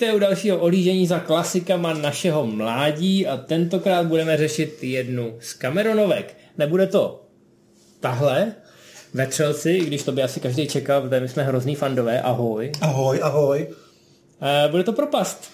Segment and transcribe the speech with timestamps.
[0.00, 6.36] Vítejte u dalšího olížení za klasikama našeho mládí a tentokrát budeme řešit jednu z Cameronovek.
[6.58, 7.22] Nebude to
[8.00, 8.54] tahle,
[9.14, 12.72] Vetřelci, i když to by asi každý čekal, protože my jsme hrozný fandové, ahoj.
[12.80, 13.66] Ahoj, ahoj.
[14.42, 15.50] E, bude to propast.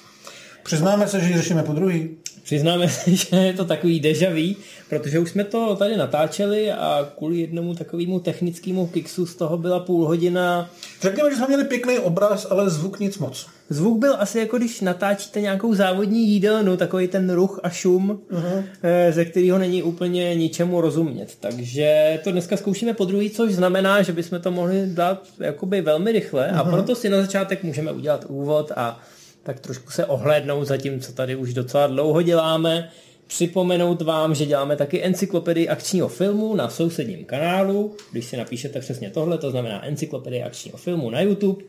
[0.64, 2.16] Přiznáme se, že ji řešíme po druhý.
[2.46, 4.55] Přiznáme se, že je to takový deja vu,
[4.88, 9.80] protože už jsme to tady natáčeli a kvůli jednomu takovému technickému kiksu z toho byla
[9.80, 10.70] půl hodina.
[11.02, 13.46] Řekněme, že jsme měli pěkný obraz, ale zvuk nic moc.
[13.70, 18.64] Zvuk byl asi jako když natáčíte nějakou závodní jídelnu, takový ten ruch a šum, uh-huh.
[19.11, 21.36] ze kterého není úplně ničemu rozumět.
[21.41, 26.12] Takže to dneska zkoušíme po druhý, což znamená, že bychom to mohli dát jakoby velmi
[26.12, 26.61] rychle uh-huh.
[26.61, 29.00] a proto si na začátek můžeme udělat úvod a
[29.47, 32.91] tak trošku se ohlédnout za tím, co tady už docela dlouho děláme.
[33.27, 37.97] Připomenout vám, že děláme taky encyklopedii akčního filmu na sousedním kanálu.
[38.12, 41.64] Když si napíšete přesně tohle, to znamená encyklopedii akčního filmu na YouTube,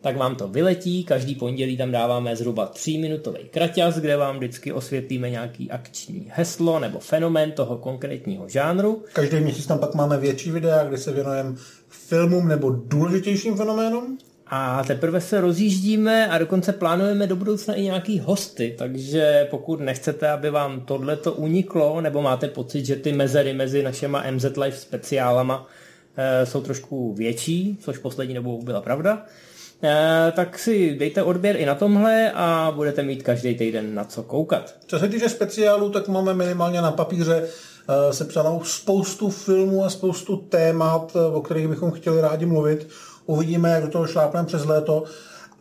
[0.00, 1.04] tak vám to vyletí.
[1.04, 6.78] Každý pondělí tam dáváme zhruba 3 minutový kraťas, kde vám vždycky osvětlíme nějaký akční heslo
[6.78, 9.04] nebo fenomén toho konkrétního žánru.
[9.12, 11.54] Každý měsíc tam pak máme větší videa, kde se věnujeme
[11.88, 14.18] filmům nebo důležitějším fenoménům.
[14.50, 20.30] A teprve se rozjíždíme a dokonce plánujeme do budoucna i nějaký hosty, takže pokud nechcete,
[20.30, 24.76] aby vám tohle to uniklo, nebo máte pocit, že ty mezery mezi našima MZ Live
[24.76, 25.66] speciálama
[26.16, 29.26] e, jsou trošku větší, což poslední dobou byla pravda,
[29.82, 34.22] e, tak si dejte odběr i na tomhle a budete mít každý týden na co
[34.22, 34.74] koukat.
[34.86, 37.48] Co se týče speciálu, tak máme minimálně na papíře
[37.88, 42.88] e, sepsanou spoustu filmů a spoustu témat, o kterých bychom chtěli rádi mluvit.
[43.28, 45.04] Uvidíme, jak do toho šlápneme přes léto,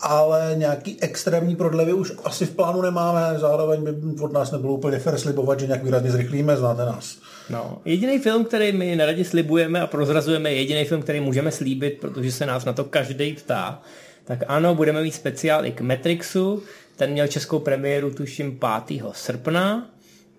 [0.01, 4.99] ale nějaký extrémní prodlevy už asi v plánu nemáme, zároveň by od nás nebylo úplně
[4.99, 7.17] fair slibovat, že nějak výrazně zrychlíme, znáte nás.
[7.49, 11.97] No, jediný film, který my neradi slibujeme a prozrazujeme, je jediný film, který můžeme slíbit,
[12.01, 13.81] protože se nás na to každý ptá.
[14.25, 16.63] Tak ano, budeme mít speciál i k Matrixu,
[16.95, 19.01] ten měl českou premiéru tuším 5.
[19.11, 19.89] srpna,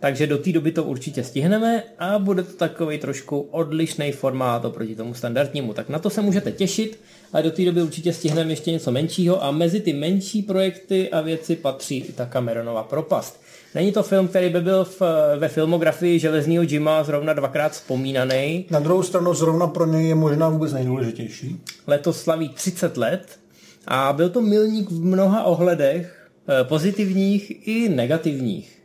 [0.01, 4.95] takže do té doby to určitě stihneme a bude to takový trošku odlišný formát oproti
[4.95, 5.73] tomu standardnímu.
[5.73, 7.01] Tak na to se můžete těšit
[7.33, 11.21] a do té doby určitě stihneme ještě něco menšího a mezi ty menší projekty a
[11.21, 13.41] věci patří i ta Cameronova propast.
[13.75, 15.03] Není to film, který by byl v,
[15.39, 18.67] ve filmografii Železního Jima zrovna dvakrát vzpomínaný.
[18.71, 21.61] Na druhou stranu zrovna pro něj je možná vůbec nejdůležitější.
[21.87, 23.39] Letos slaví 30 let
[23.87, 28.78] a byl to milník v mnoha ohledech, eh, pozitivních i negativních.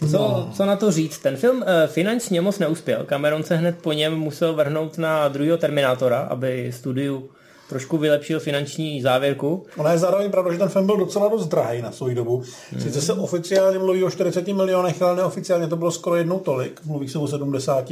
[0.00, 0.50] Co, no.
[0.52, 1.18] co na to říct?
[1.18, 3.04] Ten film uh, finančně moc neuspěl.
[3.04, 7.28] Cameron se hned po něm musel vrhnout na druhého Terminátora, aby studiu
[7.68, 9.66] trošku vylepšil finanční závěrku.
[9.76, 12.42] Ona je zároveň pravda, že ten film byl docela dost drahý na svou dobu.
[12.72, 12.80] Hmm.
[12.80, 16.80] Sice se oficiálně mluví o 40 milionech, ale neoficiálně to bylo skoro jednou tolik.
[16.84, 17.90] Mluví se o 70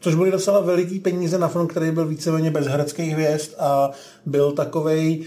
[0.00, 3.90] což byly docela veliký peníze na film, který byl víceméně bez hereckých hvězd a
[4.26, 5.24] byl takovej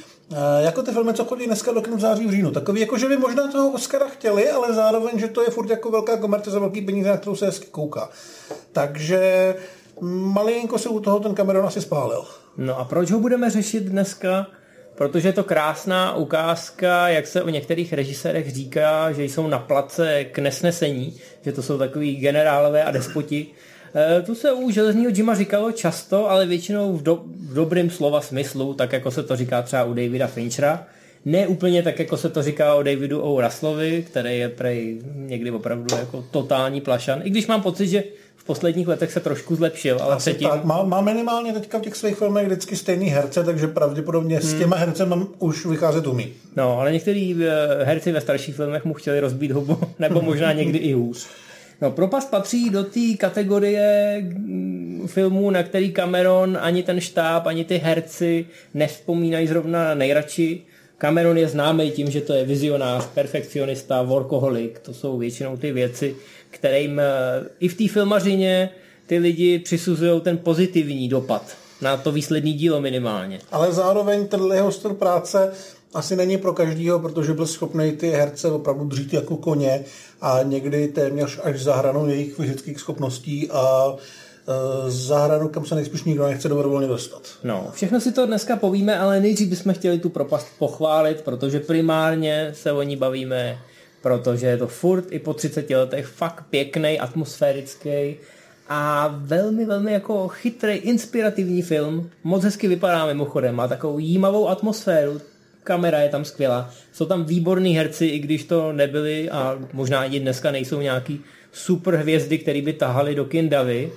[0.60, 2.52] jako ty filmy, co chodí dneska do kina v září v říjnu.
[2.52, 5.92] Takový, jako že by možná toho Oscara chtěli, ale zároveň, že to je furt jako
[5.92, 8.10] velká komerce za velký peníze, na kterou se hezky kouká.
[8.72, 9.56] Takže
[10.02, 12.26] malinko se u toho ten Cameron asi spálil.
[12.58, 14.48] No a proč ho budeme řešit dneska?
[14.96, 20.24] Protože je to krásná ukázka, jak se o některých režisérech říká, že jsou na place
[20.24, 23.48] k nesnesení, že to jsou takový generálové a despoti,
[23.96, 27.16] Eh, tu se u železního Jima říkalo často, ale většinou v, do,
[27.50, 30.88] v dobrém slova smyslu, tak jako se to říká třeba u Davida Finchera.
[31.26, 33.42] Ne úplně tak, jako se to říká o Davidu O.
[33.42, 37.22] Russellovi, který je prej někdy opravdu jako totální plašan.
[37.24, 38.04] I když mám pocit, že
[38.36, 40.50] v posledních letech se trošku zlepšil, ale Asi předtím...
[40.50, 44.50] Tak, má, má, minimálně teďka v těch svých filmech vždycky stejný herce, takže pravděpodobně hmm.
[44.50, 46.34] s těma hercem už vycházet umí.
[46.56, 50.78] No, ale některý eh, herci ve starších filmech mu chtěli rozbít hubu, nebo možná někdy
[50.78, 51.28] i hůř.
[51.82, 57.66] No, Propast patří do té kategorie mm, filmů, na který Cameron ani ten štáb, ani
[57.66, 60.62] ty herci nevzpomínají zrovna nejradši.
[60.98, 64.80] Cameron je známý tím, že to je vizionář, perfekcionista, workoholik.
[64.80, 66.16] To jsou většinou ty věci,
[66.50, 67.04] kterým eh,
[67.60, 68.70] i v té filmařině
[69.08, 73.40] ty lidi přisuzují ten pozitivní dopad na to výsledný dílo minimálně.
[73.52, 75.52] Ale zároveň tenhle jeho styl práce
[75.94, 79.84] asi není pro každýho, protože byl schopný ty herce opravdu dřít jako koně
[80.22, 83.96] a někdy téměř až za hranou jejich fyzických schopností a
[84.88, 87.22] e, za hranu, kam se nejspíš nikdo nechce dobrovolně dostat.
[87.44, 92.52] No, všechno si to dneska povíme, ale nejdřív bychom chtěli tu propast pochválit, protože primárně
[92.56, 93.58] se o ní bavíme,
[94.02, 98.16] protože je to furt i po 30 letech fakt pěkný, atmosférický
[98.70, 102.10] a velmi, velmi jako chytrý, inspirativní film.
[102.24, 105.22] Moc hezky vypadá mimochodem, má takovou jímavou atmosféru,
[105.64, 110.20] kamera je tam skvělá, jsou tam výborní herci, i když to nebyli a možná ani
[110.20, 111.22] dneska nejsou nějaký
[111.52, 113.92] super hvězdy, který by tahali do kin davy,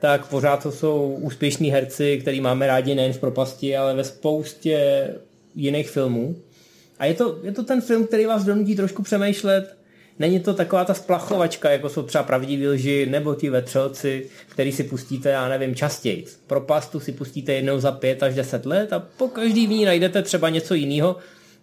[0.00, 5.08] tak pořád to jsou úspěšní herci, který máme rádi nejen v Propasti, ale ve spoustě
[5.54, 6.36] jiných filmů.
[6.98, 9.76] A je to, je to ten film, který vás donutí trošku přemýšlet,
[10.18, 14.84] Není to taková ta splachovačka, jako jsou třeba pravdiví lži nebo ti vetřelci, který si
[14.84, 16.24] pustíte, já nevím, častěji.
[16.46, 20.22] Propastu si pustíte jednou za pět až deset let a po každý v ní najdete
[20.22, 21.16] třeba něco jiného,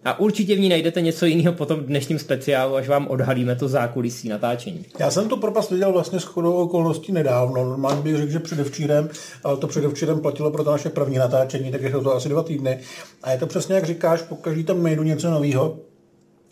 [0.04, 3.68] a určitě v ní najdete něco jiného po tom dnešním speciálu, až vám odhalíme to
[3.68, 4.84] zákulisí natáčení.
[4.98, 7.64] Já jsem to propast viděl vlastně s chodou okolností nedávno.
[7.64, 9.08] Normálně bych řekl, že předevčírem,
[9.44, 12.78] ale to předevčírem platilo pro to naše první natáčení, takže to, to asi dva týdny.
[13.22, 15.78] A je to přesně jak říkáš, po každý tam najdu něco nového.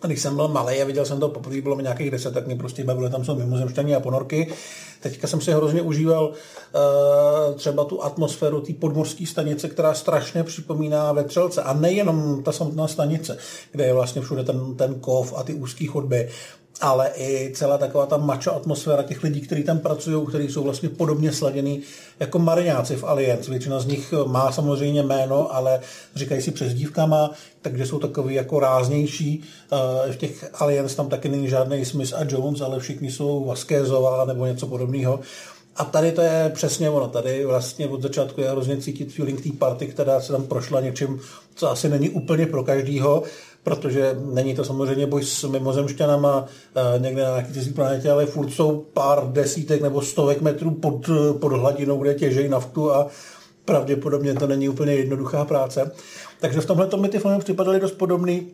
[0.06, 2.56] Když jsem byl malý a viděl jsem to poprvé, bylo mi nějakých deset, tak mě
[2.56, 4.52] prostě bavilo, tam jsou mimozemštění a ponorky.
[5.00, 11.12] Teďka jsem si hrozně užíval uh, třeba tu atmosféru té podmorské stanice, která strašně připomíná
[11.12, 11.62] vetřelce.
[11.62, 13.38] A nejenom ta samotná stanice,
[13.73, 16.29] kde je vlastně všude ten, ten kov a ty úzké chodby,
[16.81, 20.88] ale i celá taková ta mačo atmosféra těch lidí, kteří tam pracují, kteří jsou vlastně
[20.88, 21.81] podobně sladěný
[22.21, 23.50] jako mariňáci v Alliance.
[23.50, 25.81] Většina z nich má samozřejmě jméno, ale
[26.15, 27.31] říkají si přezdívkama,
[27.62, 29.43] takže jsou takový jako ráznější.
[30.12, 34.47] V těch Alliance tam taky není žádný Smith a Jones, ale všichni jsou Vasquezová nebo
[34.47, 35.21] něco podobného.
[35.77, 37.09] A tady to je přesně ono.
[37.09, 41.21] Tady vlastně od začátku je hrozně cítit feeling té party, která se tam prošla něčím,
[41.55, 43.23] co asi není úplně pro každýho,
[43.62, 48.51] protože není to samozřejmě boj s mimozemšťanama eh, někde na nějaké cizí planetě, ale furt
[48.51, 51.11] jsou pár desítek nebo stovek metrů pod,
[51.41, 53.07] pod hladinou, kde těžejí naftu a
[53.65, 55.93] pravděpodobně to není úplně jednoduchá práce.
[56.41, 58.49] Takže v tomhle mi ty filmy připadaly dost podobný,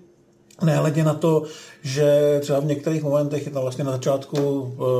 [0.62, 1.42] Nehledě na to,
[1.82, 4.36] že třeba v některých momentech je tam vlastně na začátku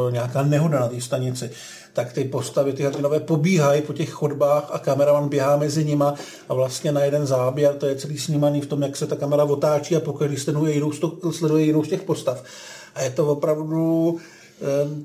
[0.09, 1.51] e, nějaká nehoda na té stanici,
[1.93, 6.15] tak ty postavy, ty hrdinové pobíhají po těch chodbách a kameraman běhá mezi nima
[6.49, 9.45] a vlastně na jeden záběr, to je celý snímaný v tom, jak se ta kamera
[9.45, 10.93] otáčí a pokud sleduje jinou,
[11.31, 12.45] sleduje jinou z těch postav.
[12.95, 14.17] A je to opravdu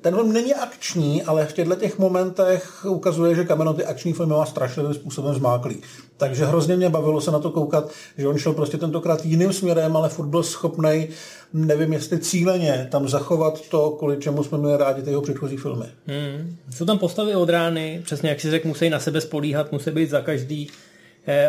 [0.02, 4.34] ten film není akční, ale v těchto těch momentech ukazuje, že Cameron ty akční filmy
[4.34, 5.78] má strašlivým způsobem zmáklý.
[6.18, 9.98] Takže hrozně mě bavilo se na to koukat, že on šel prostě tentokrát jiným směrem,
[9.98, 11.08] ale furt byl schopný,
[11.54, 15.86] nevím jestli cíleně, tam zachovat to, kvůli čemu jsme měli rádi ty jeho předchozí filmy.
[16.08, 16.58] Hmm.
[16.70, 20.10] Jsou tam postavy od rány, přesně jak si řekl, musí na sebe spolíhat, musí být
[20.10, 20.70] za každý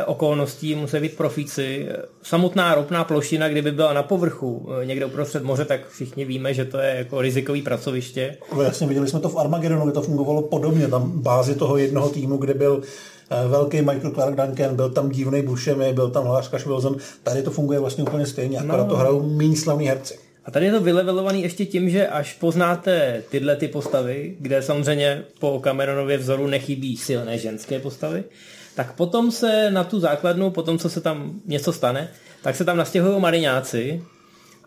[0.07, 1.89] okolností musí být profíci.
[2.23, 6.65] Samotná ropná plošina, kdyby byla na povrchu eh, někde uprostřed moře, tak všichni víme, že
[6.65, 8.37] to je jako rizikový pracoviště.
[8.57, 10.89] No, jasně, viděli jsme to v Armagedonu, kde to fungovalo podobně.
[10.89, 12.83] Tam bázi toho jednoho týmu, kde byl
[13.31, 16.97] eh, velký Michael Clark Duncan, byl tam divný Buscemi, byl tam Lars Wilson.
[17.23, 18.91] Tady to funguje vlastně úplně stejně, akorát no.
[18.91, 20.19] to hrajou méně slavní herci.
[20.45, 25.23] A tady je to vylevelovaný ještě tím, že až poznáte tyhle ty postavy, kde samozřejmě
[25.41, 28.25] po Cameronově vzoru nechybí silné ženské postavy,
[28.75, 32.09] tak potom se na tu základnu, potom co se tam něco stane,
[32.43, 34.03] tak se tam nastěhují mariňáci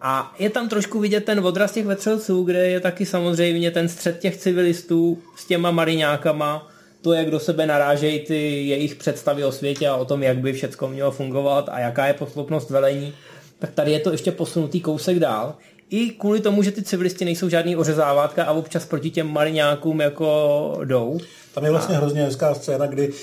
[0.02, 4.20] a je tam trošku vidět ten odraz těch vetřelců, kde je taky samozřejmě ten střed
[4.20, 6.68] těch civilistů s těma mariňákama,
[7.02, 10.54] to, jak do sebe narážejí ty jejich představy o světě a o tom, jak by
[10.54, 13.14] všechno mělo fungovat a jaká je posloupnost velení,
[13.60, 15.56] tak tady je to ještě posunutý kousek dál.
[15.96, 20.78] I kvůli tomu, že ty civilisti nejsou žádný ořezávátka a občas proti těm mariňákům jako
[20.84, 21.18] jdou.
[21.54, 22.00] Tam je vlastně a...
[22.00, 23.14] hrozně hezká scéna, kdy uh,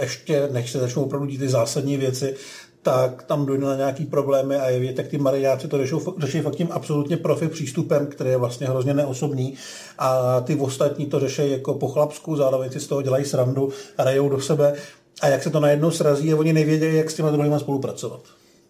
[0.00, 2.34] ještě, než se začnou opravdu dít ty zásadní věci,
[2.82, 6.56] tak tam dojde na nějaký problémy a je tak ty mariáci to řeší, řeší fakt
[6.56, 9.54] tím absolutně profi přístupem, který je vlastně hrozně neosobný
[9.98, 14.04] a ty ostatní to řeší jako po chlapsku, zároveň si z toho dělají srandu a
[14.04, 14.72] rejou do sebe
[15.20, 18.20] a jak se to najednou srazí a oni nevědějí, jak s těma druhýma spolupracovat.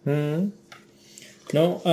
[0.04, 0.52] Hmm.
[1.55, 1.93] No, uh,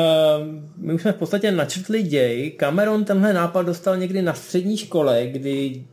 [0.78, 2.52] my už jsme v podstatě načrtli děj.
[2.52, 5.84] Cameron tenhle nápad dostal někdy na střední škole, kdy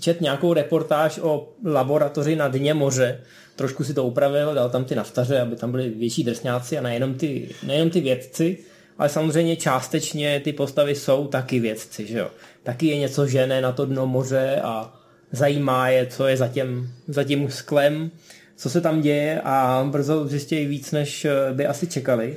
[0.00, 3.20] čet nějakou reportáž o laboratoři na dně moře.
[3.56, 7.14] Trošku si to upravil, dal tam ty naftaře, aby tam byly větší drsňáci a nejenom
[7.14, 8.58] ty, nejenom ty vědci,
[8.98, 12.30] ale samozřejmě částečně ty postavy jsou taky vědci, že jo.
[12.62, 15.00] Taky je něco žené na to dno moře a
[15.32, 18.10] zajímá je, co je za tím, za tím sklem,
[18.56, 22.36] co se tam děje a brzo zjistějí víc, než by asi čekali.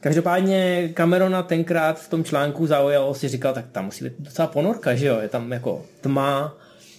[0.00, 4.94] Každopádně Camerona tenkrát v tom článku zaujalo, si říkal, tak tam musí být docela ponorka,
[4.94, 6.56] že jo, je tam jako tma,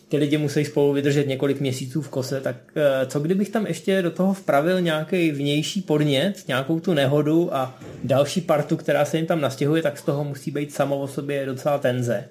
[0.10, 4.02] ty lidi musí spolu vydržet několik měsíců v kose, tak eh, co kdybych tam ještě
[4.02, 9.26] do toho vpravil nějaký vnější podnět, nějakou tu nehodu a další partu, která se jim
[9.26, 12.30] tam nastěhuje, tak z toho musí být samo o sobě docela tenze.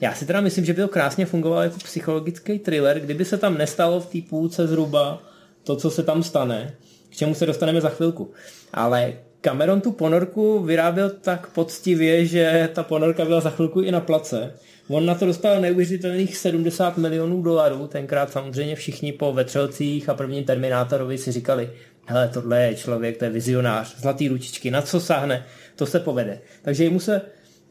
[0.00, 3.58] Já si teda myslím, že by to krásně fungovalo jako psychologický thriller, kdyby se tam
[3.58, 5.22] nestalo v té půlce zhruba
[5.64, 6.74] to, co se tam stane,
[7.10, 8.32] k čemu se dostaneme za chvilku.
[8.74, 9.12] Ale
[9.42, 14.54] Cameron tu ponorku vyráběl tak poctivě, že ta ponorka byla za chvilku i na place.
[14.88, 20.44] On na to dostal neuvěřitelných 70 milionů dolarů, tenkrát samozřejmě všichni po vetřelcích a prvním
[20.44, 21.70] Terminátorovi si říkali,
[22.06, 25.46] hele, tohle je člověk, to je vizionář, zlatý ručičky, na co sáhne,
[25.76, 26.38] to se povede.
[26.62, 27.22] Takže jemu se,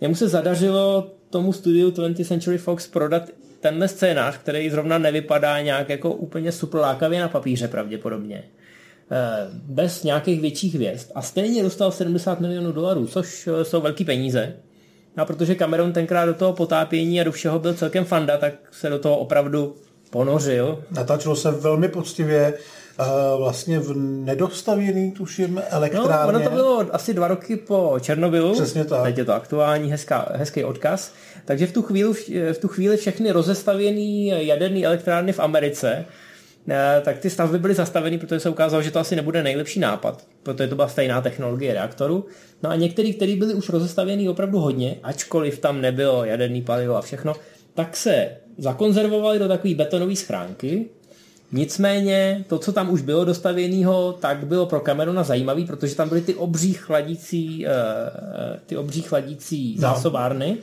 [0.02, 5.90] jemu se zadařilo tomu studiu 20th Century Fox prodat tenhle scénář, který zrovna nevypadá nějak
[5.90, 8.44] jako úplně super lákavě na papíře pravděpodobně
[9.54, 14.54] bez nějakých větších hvězd a stejně dostal 70 milionů dolarů, což jsou velké peníze.
[15.18, 18.90] A protože Cameron tenkrát do toho potápění a do všeho byl celkem fanda, tak se
[18.90, 19.76] do toho opravdu
[20.10, 20.84] ponořil.
[20.92, 22.54] Natáčelo se velmi poctivě,
[23.38, 26.10] vlastně v nedostavěný, tuším, elektrárně.
[26.12, 28.54] No, ono to bylo asi dva roky po Černobylu.
[28.54, 29.04] Přesně tak.
[29.04, 31.14] Teď je to aktuální, hezká, hezký odkaz.
[31.46, 32.14] Takže v tu, chvíli,
[32.54, 36.06] v tu chvíli všechny rozestavěné jaderné elektrárny v Americe eh,
[37.02, 40.68] tak ty stavby byly zastaveny, protože se ukázalo, že to asi nebude nejlepší nápad, protože
[40.68, 42.26] to byla stejná technologie reaktoru.
[42.64, 47.02] No a některý, který byly už rozestavěný opravdu hodně, ačkoliv tam nebylo jaderný palivo a
[47.02, 47.34] všechno,
[47.74, 50.86] tak se zakonzervovali do takové betonové schránky,
[51.54, 56.22] Nicméně to, co tam už bylo dostavěného, tak bylo pro Camerona zajímavý, protože tam byly
[56.22, 59.82] ty obří chladící, eh, eh, ty obří chladící no.
[59.82, 60.58] zásobárny,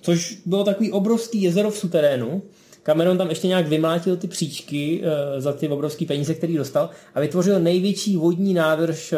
[0.00, 2.42] což bylo takový obrovský jezero v suterénu.
[2.86, 7.20] Cameron tam ještě nějak vymlátil ty příčky eh, za ty obrovské peníze, který dostal a
[7.20, 9.14] vytvořil největší vodní nádrž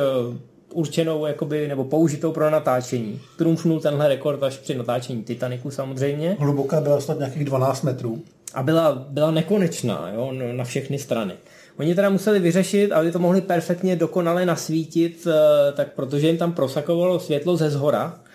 [0.72, 3.20] určenou jakoby, nebo použitou pro natáčení.
[3.36, 6.36] Trumfnul tenhle rekord až při natáčení Titaniku samozřejmě.
[6.38, 8.22] Hluboká byla snad nějakých 12 metrů
[8.54, 11.32] a byla, byla nekonečná jo, na všechny strany.
[11.78, 16.52] Oni teda museli vyřešit, aby to mohli perfektně dokonale nasvítit, eh, tak protože jim tam
[16.52, 18.27] prosakovalo světlo ze zhora, eh,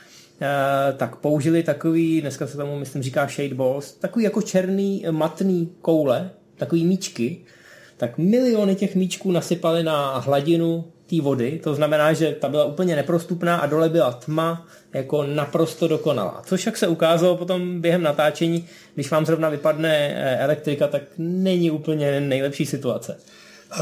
[0.98, 6.30] tak použili takový, dneska se tomu myslím říká shade balls, takový jako černý matný koule,
[6.58, 7.38] takový míčky,
[7.98, 12.96] tak miliony těch míčků nasypali na hladinu té vody, to znamená, že ta byla úplně
[12.96, 16.42] neprostupná a dole byla tma jako naprosto dokonalá.
[16.46, 21.72] Což jak se ukázalo potom během natáčení, když vám zrovna vypadne eh, elektrika, tak není
[21.72, 23.18] úplně nejlepší situace.
[23.74, 23.78] Eh,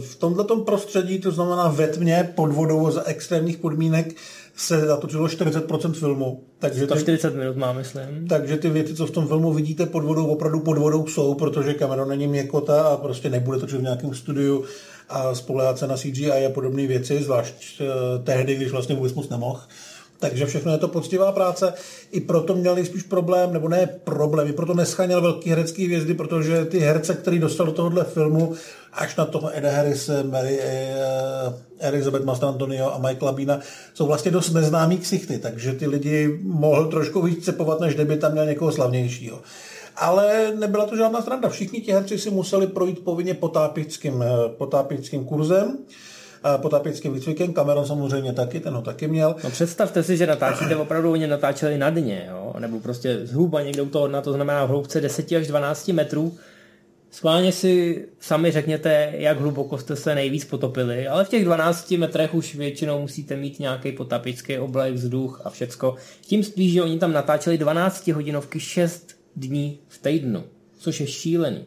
[0.00, 4.14] v tomto prostředí, to znamená ve tmě, pod vodou za extrémních podmínek,
[4.56, 6.44] se natočilo 40% filmu.
[6.58, 8.28] Takže 140 ty, minut má, myslím.
[8.28, 11.74] Takže ty věci, co v tom filmu vidíte pod vodou, opravdu pod vodou jsou, protože
[11.74, 14.64] kamera není měkota a prostě nebude točit v nějakém studiu
[15.08, 17.86] a spolehat se na CGI a podobné věci, zvlášť uh,
[18.24, 19.60] tehdy, když vlastně vůbec moc nemohl.
[20.24, 21.72] Takže všechno je to poctivá práce.
[22.10, 26.64] I proto měli spíš problém, nebo ne problém, i proto nescháněl velký herecký hvězdy, protože
[26.64, 28.54] ty herce, který dostal do tohohle filmu,
[28.92, 33.60] až na toho Eda Harris, Mary, eh, Elizabeth Mastrantonio a Michaela Beana,
[33.94, 38.32] jsou vlastně dost neznámý ksichty, takže ty lidi mohl trošku víc cepovat, než kdyby tam
[38.32, 39.42] měl někoho slavnějšího.
[39.96, 41.48] Ale nebyla to žádná stranda.
[41.48, 45.78] Všichni ti herci si museli projít povinně potápickým, eh, potápickým kurzem
[46.56, 47.52] potápěckým výcvikem.
[47.52, 49.36] Cameron samozřejmě taky, ten ho taky měl.
[49.44, 52.54] No představte si, že natáčíte opravdu, oni natáčeli na dně, jo?
[52.58, 56.36] nebo prostě zhruba někde u toho, na to znamená v hloubce 10 až 12 metrů.
[57.10, 62.34] Schválně si sami řekněte, jak hluboko jste se nejvíc potopili, ale v těch 12 metrech
[62.34, 65.94] už většinou musíte mít nějaký potapický oblek, vzduch a všecko.
[66.20, 70.44] Tím spíš, že oni tam natáčeli 12 hodinovky 6 dní v týdnu,
[70.78, 71.64] což je šílený.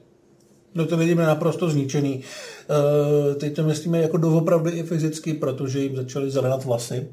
[0.77, 2.15] No to vidíme naprosto zničený.
[2.19, 7.07] Uh, teď to myslíme jako doopravdy i fyzicky, protože jim začaly zelenat vlasy,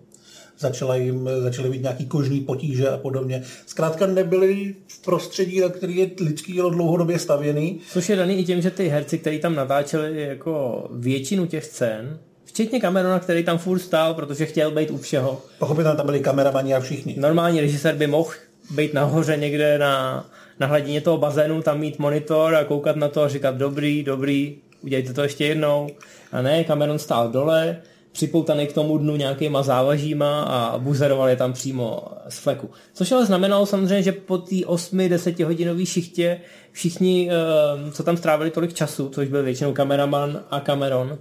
[0.58, 3.42] začala jim, začaly být nějaký kožní potíže a podobně.
[3.66, 7.80] Zkrátka nebyli v prostředí, na který je lidský tělo dlouhodobě stavěný.
[7.92, 12.18] Což je daný i tím, že ty herci, kteří tam natáčeli jako většinu těch scén,
[12.44, 15.42] Včetně Camerona, který tam furt stál, protože chtěl být u všeho.
[15.58, 17.16] Pochopitelně tam byli kameramani a všichni.
[17.18, 18.30] Normální režisér by mohl
[18.70, 20.24] být nahoře někde na,
[20.60, 24.56] na hladině toho bazénu, tam mít monitor a koukat na to a říkat dobrý, dobrý,
[24.80, 25.88] udělejte to ještě jednou.
[26.32, 27.76] A ne, Cameron stál dole,
[28.12, 32.70] připoutaný k tomu dnu nějakýma závažíma a buzeroval je tam přímo z fleku.
[32.92, 36.40] Což ale znamenalo samozřejmě, že po té 8-10 hodinové šichtě
[36.72, 41.18] všichni, eh, co tam strávili tolik času, což byl většinou kameraman a Cameron,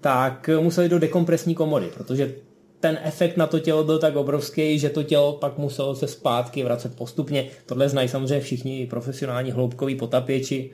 [0.00, 2.34] tak museli do dekompresní komory, protože
[2.86, 6.64] ten efekt na to tělo byl tak obrovský, že to tělo pak muselo se zpátky
[6.64, 7.46] vracet postupně.
[7.66, 10.70] Tohle znají samozřejmě všichni profesionální hloubkoví potapěči.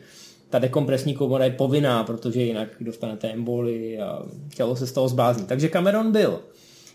[0.51, 4.23] Ta dekompresní komora je povinná, protože jinak dostanete emboli a
[4.57, 5.47] tělo se z toho zblázní.
[5.47, 6.41] Takže Cameron byl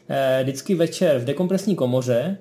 [0.10, 2.38] eh, vždycky večer v dekompresní komoře,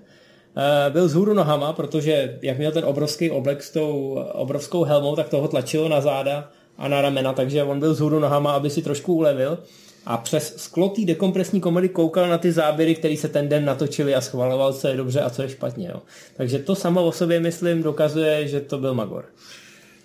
[0.57, 5.29] eh, byl zhůru nohama, protože jak měl ten obrovský oblek s tou obrovskou helmou, tak
[5.29, 9.15] toho tlačilo na záda a na ramena, takže on byl zhůru nohama, aby si trošku
[9.15, 9.59] ulevil
[10.07, 14.15] a přes sklo té dekompresní komory koukal na ty záběry, které se ten den natočili
[14.15, 15.89] a schvaloval, co je dobře a co je špatně.
[15.89, 16.03] Jo.
[16.37, 19.25] Takže to samo o sobě, myslím, dokazuje, že to byl Magor.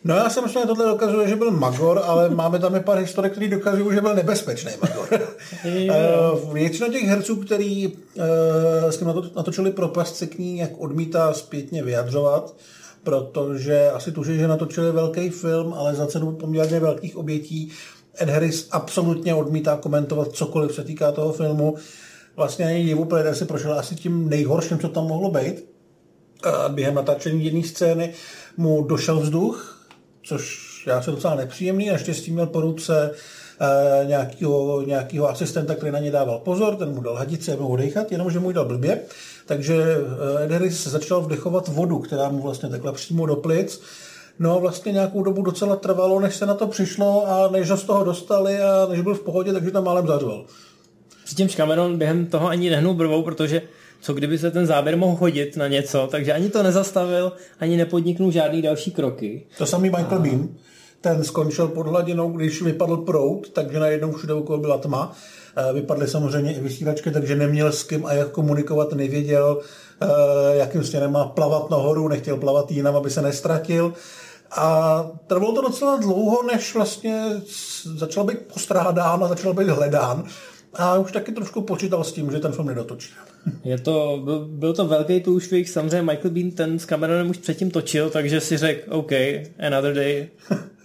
[0.04, 2.98] No já si myslím, že tohle dokazuje, že byl Magor, ale máme tam i pár
[2.98, 5.08] historik, který dokazují, že byl nebezpečný Magor.
[5.66, 7.94] Eh, většina těch herců, který uh,
[8.90, 12.56] s tím natočili propast, se k ní jak odmítá zpětně vyjadřovat,
[13.04, 17.72] protože asi tuší, že natočili velký film, ale za cenu poměrně velkých obětí
[18.20, 21.76] Ed Harris absolutně odmítá komentovat cokoliv se týká toho filmu.
[22.36, 25.66] Vlastně ani divu, protože si prošel asi tím nejhorším, co tam mohlo být.
[26.44, 28.14] A během natáčení jedné scény
[28.58, 29.88] mu došel vzduch,
[30.24, 33.12] což já se docela nepříjemný, naštěstí měl po ruce
[34.02, 38.12] e, nějakého, nějakého asistenta, který na ně dával pozor, ten mu dal hadice, mu odechat,
[38.12, 39.02] jenomže mu dal blbě.
[39.46, 39.84] Takže
[40.44, 43.82] Ed Harris začal vdechovat vodu, která mu vlastně tekla přímo do plic.
[44.42, 47.78] No a vlastně nějakou dobu docela trvalo, než se na to přišlo a než ho
[47.78, 50.46] z toho dostali a než byl v pohodě, takže tam málem zařval.
[51.26, 53.62] Přičemž Cameron během toho ani nehnul brvou, protože
[54.02, 58.32] co kdyby se ten záběr mohl hodit na něco, takže ani to nezastavil, ani nepodniknul
[58.32, 59.46] žádný další kroky.
[59.58, 60.22] To samý Michael a...
[60.22, 60.50] Bean,
[61.02, 65.16] ten skončil pod hladinou, když vypadl prout, takže najednou všude okolo byla tma.
[65.56, 69.62] Eh, vypadly samozřejmě i vysílačky, takže neměl s kým a jak komunikovat, nevěděl,
[70.02, 70.08] eh,
[70.58, 73.94] jakým směrem má plavat nahoru, nechtěl plavat jinam, aby se nestratil.
[74.56, 77.24] A trvalo to docela dlouho, než vlastně
[77.84, 80.24] začal být postrádán a začal být hledán.
[80.74, 83.10] A už taky trošku počítal s tím, že ten film nedotočí.
[83.64, 87.72] Je to, byl, byl to velký průšvih, samozřejmě Michael Bean ten s Cameronem už předtím
[87.72, 89.12] točil, takže si řekl, OK,
[89.68, 90.30] another day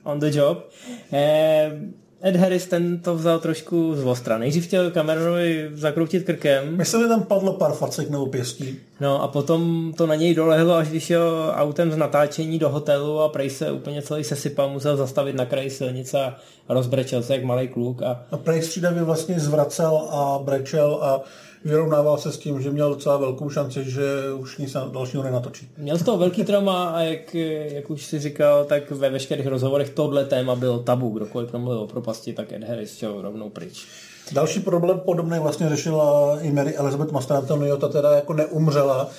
[0.04, 0.70] on the job.
[1.12, 1.80] Eh,
[2.26, 4.38] Ed Harris ten to vzal trošku z ostra.
[4.38, 6.76] Nejdřív chtěl Cameronovi zakroutit krkem.
[6.76, 8.78] Myslím, že tam padlo pár facek nebo pěstí.
[9.00, 13.20] No a potom to na něj dolehlo, až když šel autem z natáčení do hotelu
[13.20, 16.36] a prej se úplně celý sesypal, musel zastavit na kraji silnice a
[16.68, 18.02] rozbrečel se jak malý kluk.
[18.02, 21.20] A, a prej střídavě vlastně zvracel a brečel a
[21.66, 24.02] vyrovnával se s tím, že měl docela velkou šanci, že
[24.36, 25.68] už nic dalšího nenatočí.
[25.78, 29.90] Měl z toho velký trauma a jak, jak už si říkal, tak ve veškerých rozhovorech
[29.90, 31.10] tohle téma bylo tabu.
[31.10, 33.86] Kdokoliv promluvil o propasti, tak Ed Harris šel rovnou pryč.
[34.32, 39.10] Další problém podobný vlastně řešila i Mary Elizabeth Mastrantonio, ta teda jako neumřela,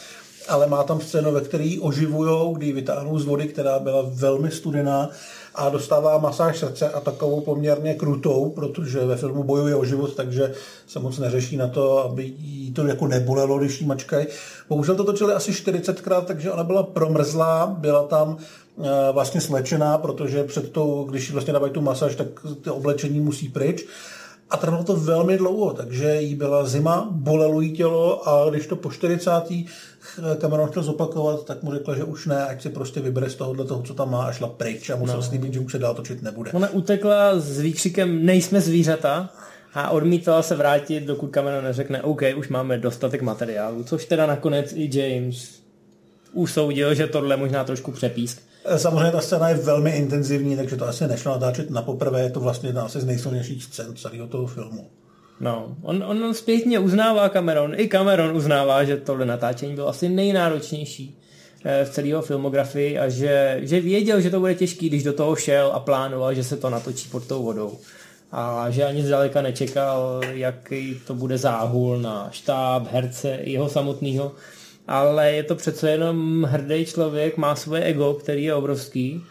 [0.48, 5.10] ale má tam scénu, ve které oživujou, kdy vytáhnou z vody, která byla velmi studená
[5.58, 10.54] a dostává masáž srdce a takovou poměrně krutou, protože ve filmu bojuje o život, takže
[10.88, 14.28] se moc neřeší na to, aby jí to jako nebolelo, když jí mačkají.
[14.70, 20.44] Bohužel to točili asi 40krát, takže ona byla promrzlá, byla tam eh, vlastně slečená, protože
[20.44, 22.28] před tou, když vlastně dávají tu masáž, tak
[22.62, 23.86] ty oblečení musí pryč.
[24.50, 28.76] A trvalo to velmi dlouho, takže jí byla zima, bolelo jí tělo a když to
[28.76, 29.32] po 40.
[30.38, 33.66] Cameron chtěl zopakovat, tak mu řekla, že už ne, ať si prostě vybere z tohohle
[33.66, 35.24] toho, co tam má a šla pryč a musel no.
[35.24, 36.52] slíbit, že už se dál točit nebude.
[36.52, 39.30] Ona utekla s výkřikem nejsme zvířata
[39.74, 44.74] a odmítala se vrátit, dokud Cameron neřekne OK, už máme dostatek materiálu, což teda nakonec
[44.76, 45.60] i James
[46.34, 48.47] usoudil, že tohle možná trošku přepísk.
[48.76, 52.40] Samozřejmě ta scéna je velmi intenzivní, takže to asi nešlo natáčet na poprvé, je to
[52.40, 54.90] vlastně jedna asi z nejsilnějších scén celého toho filmu.
[55.40, 61.20] No, on, on zpětně uznává Cameron, i Cameron uznává, že tohle natáčení bylo asi nejnáročnější
[61.66, 65.36] eh, v celého filmografii a že, že věděl, že to bude těžký, když do toho
[65.36, 67.78] šel a plánoval, že se to natočí pod tou vodou.
[68.32, 74.32] A že ani zdaleka nečekal, jaký to bude záhul na štáb, herce, jeho samotného.
[74.88, 79.24] Ale je to přece jenom hrdý člověk, má svoje ego, který je obrovský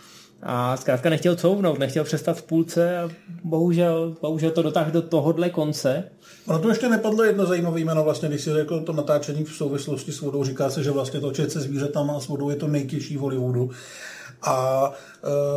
[0.43, 3.11] a zkrátka nechtěl couvnout, nechtěl přestat v půlce a
[3.45, 6.05] bohužel, bohužel to dotáhl do tohohle konce.
[6.47, 10.13] Ono to ještě nepadlo jedno zajímavé jméno, vlastně, když si řekl to natáčení v souvislosti
[10.13, 13.17] s vodou, říká se, že vlastně to se zvířatama a s vodou je to nejtěžší
[13.17, 13.71] v Hollywoodu.
[14.43, 14.91] A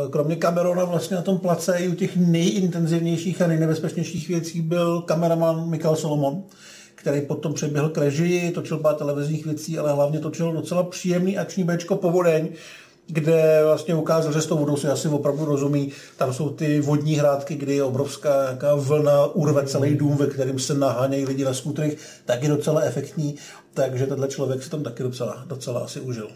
[0.06, 5.00] e, kromě Camerona vlastně na tom place i u těch nejintenzivnějších a nejnebezpečnějších věcí byl
[5.00, 6.42] kameraman Michael Solomon,
[7.00, 11.64] který potom přeběhl k režii, točil pár televizních věcí, ale hlavně točil docela příjemný akční
[11.64, 12.48] Bčko Povodeň,
[13.06, 15.92] kde vlastně ukázal, že s tou vodou si asi opravdu rozumí.
[16.16, 20.58] Tam jsou ty vodní hrádky, kdy je obrovská jaká vlna urve celý dům, ve kterém
[20.58, 23.36] se nahánějí lidi na skutrech, tak je docela efektní.
[23.74, 26.28] Takže tenhle člověk si tam taky docela, docela asi užil.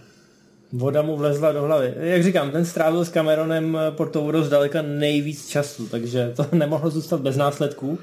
[0.72, 1.94] Voda mu vlezla do hlavy.
[1.96, 6.90] Jak říkám, ten strávil s Cameronem pod tou vodou zdaleka nejvíc času, takže to nemohlo
[6.90, 7.98] zůstat bez následků.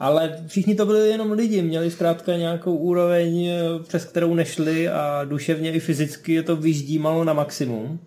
[0.00, 5.24] Ale všichni to byli jenom lidi, měli zkrátka nějakou úroveň, eh, přes kterou nešli a
[5.24, 8.00] duševně i fyzicky je to vyždímalo na maximum.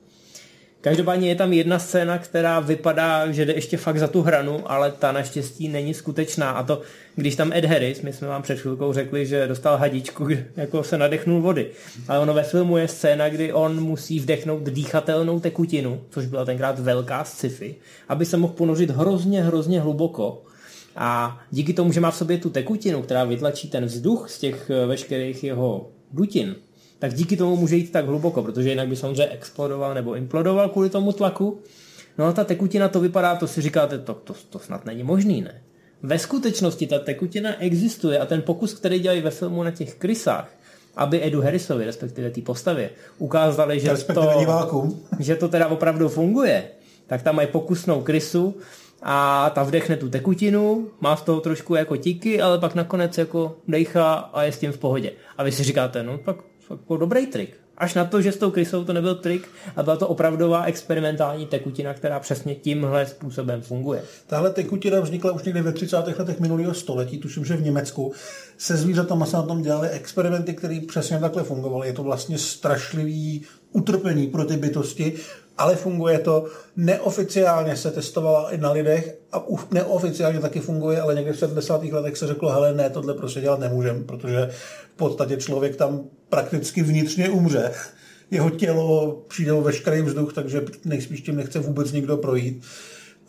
[0.82, 4.91] Každopádně je tam jedna scéna, která vypadá, že jde ještě fakt za tu hranu, ale
[4.91, 6.52] ta naštěstí není skutečná.
[6.52, 6.82] A to,
[7.15, 10.97] když tam Ed Harris, my jsme vám před chvilkou řekli, že dostal hadičku, jako se
[10.97, 11.69] nadechnul vody.
[12.08, 16.80] Ale ono ve filmu je scéna, kdy on musí vdechnout dýchatelnou tekutinu, což byla tenkrát
[16.80, 17.76] velká sci-fi,
[18.10, 20.43] aby se mohl ponořit hrozně, hrozně hluboko
[20.97, 24.69] a díky tomu, že má v sobě tu tekutinu, která vytlačí ten vzduch z těch
[24.69, 26.55] eh, veškerých jeho dutin,
[26.99, 30.89] tak díky tomu může jít tak hluboko, protože jinak by samozřejmě explodoval nebo implodoval kvůli
[30.89, 31.60] tomu tlaku.
[32.17, 35.41] No a ta tekutina to vypadá, to si říkáte, to, to, to snad není možný,
[35.41, 35.62] ne?
[36.03, 40.51] Ve skutečnosti ta tekutina existuje a ten pokus, který dělají ve filmu na těch krysách,
[40.95, 46.63] aby Edu Harrisovi, respektive té postavě, ukázali, že to, že to teda opravdu funguje,
[47.07, 48.55] tak tam mají pokusnou krysu,
[49.03, 53.57] a ta vdechne tu tekutinu, má z toho trošku jako tiky, ale pak nakonec jako
[53.67, 55.12] dejchá a je s tím v pohodě.
[55.38, 56.38] A vy si říkáte, no tak
[56.69, 57.57] jako dobrý trik.
[57.77, 61.45] Až na to, že s tou krysou to nebyl trik a byla to opravdová experimentální
[61.45, 64.03] tekutina, která přesně tímhle způsobem funguje.
[64.27, 65.97] Tahle tekutina vznikla už někdy ve 30.
[65.97, 68.13] letech minulého století, tuším, že v Německu.
[68.57, 71.88] Se zvířatama se na tom dělali experimenty, které přesně takhle fungovaly.
[71.88, 75.13] Je to vlastně strašlivý utrpení pro ty bytosti,
[75.57, 76.45] ale funguje to.
[76.75, 81.83] Neoficiálně se testovala i na lidech a už neoficiálně taky funguje, ale někdy v 70.
[81.83, 84.49] letech se řeklo, hele ne, tohle prostě dělat nemůžeme, protože
[84.93, 87.71] v podstatě člověk tam prakticky vnitřně umře.
[88.31, 92.63] Jeho tělo přijde o veškerý vzduch, takže nejspíš tím nechce vůbec nikdo projít.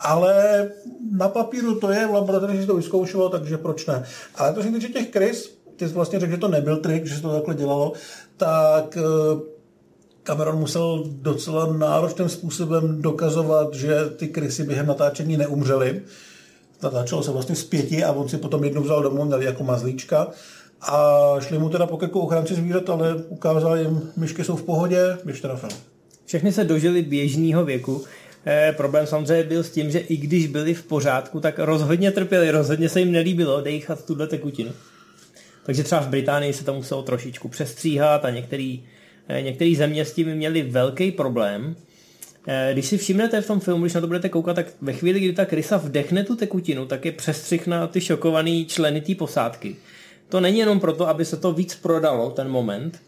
[0.00, 0.68] Ale
[1.12, 4.04] na papíru to je, v laboratoři se to vyzkoušelo, takže proč ne.
[4.34, 7.14] Ale to se týče těch krys, ty jsi vlastně řekl, že to nebyl trik, že
[7.14, 7.92] se to takhle dělalo,
[8.36, 9.57] tak eh,
[10.28, 16.02] Cameron musel docela náročným způsobem dokazovat, že ty krysy během natáčení neumřely.
[16.82, 20.26] Natáčelo se vlastně z pěti a on si potom jednu vzal domů, měl jako mazlíčka.
[20.80, 25.18] A šli mu teda po krku ochránci zvířat, ale ukázal jim, myšky jsou v pohodě,
[25.24, 25.72] běžte na film.
[26.26, 28.04] Všechny se dožili běžného věku.
[28.46, 32.50] E, problém samozřejmě byl s tím, že i když byli v pořádku, tak rozhodně trpěli,
[32.50, 34.70] rozhodně se jim nelíbilo dejchat tuhle tekutinu.
[35.66, 38.84] Takže třeba v Británii se to muselo trošičku přestříhat a některý
[39.40, 41.76] některé země s tím měly velký problém.
[42.46, 45.20] Eh, když si všimnete v tom filmu, když na to budete koukat, tak ve chvíli,
[45.20, 49.76] kdy ta krysa vdechne tu tekutinu, tak je přestřih na ty šokovaný členy té posádky.
[50.28, 53.00] To není jenom proto, aby se to víc prodalo, ten moment,